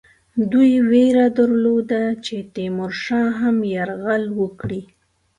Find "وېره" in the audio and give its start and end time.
0.89-1.25